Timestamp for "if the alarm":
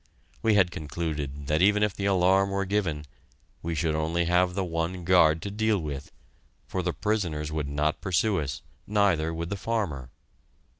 1.83-2.49